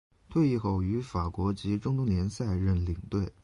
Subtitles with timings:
[0.31, 3.31] 退役后于法国及中东联赛任领队。